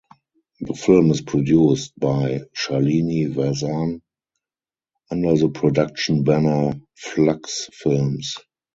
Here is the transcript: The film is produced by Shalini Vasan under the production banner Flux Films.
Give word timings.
The 0.61 0.73
film 0.73 1.11
is 1.11 1.21
produced 1.21 1.91
by 1.99 2.41
Shalini 2.55 3.31
Vasan 3.31 4.01
under 5.11 5.35
the 5.35 5.49
production 5.49 6.23
banner 6.23 6.73
Flux 6.97 7.69
Films. 7.71 8.33